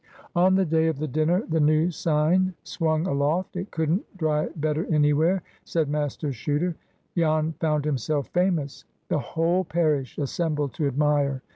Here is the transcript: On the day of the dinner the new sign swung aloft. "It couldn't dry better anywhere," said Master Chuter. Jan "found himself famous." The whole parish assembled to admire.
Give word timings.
On 0.35 0.55
the 0.55 0.65
day 0.65 0.87
of 0.87 0.97
the 0.97 1.07
dinner 1.07 1.43
the 1.47 1.59
new 1.59 1.91
sign 1.91 2.55
swung 2.63 3.05
aloft. 3.05 3.55
"It 3.55 3.69
couldn't 3.69 4.17
dry 4.17 4.49
better 4.55 4.85
anywhere," 4.87 5.43
said 5.63 5.89
Master 5.89 6.29
Chuter. 6.31 6.73
Jan 7.15 7.53
"found 7.59 7.85
himself 7.85 8.25
famous." 8.29 8.83
The 9.09 9.19
whole 9.19 9.63
parish 9.63 10.17
assembled 10.17 10.73
to 10.73 10.87
admire. 10.87 11.43